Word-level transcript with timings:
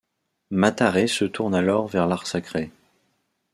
Mataré 0.49 1.05
se 1.05 1.25
tourne 1.25 1.53
alors 1.53 1.87
vers 1.87 2.07
l'art 2.07 2.25
sacré. 2.25 2.71